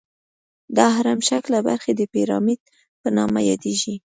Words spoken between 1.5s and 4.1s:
برخې د پیرامید په نامه یادیږي.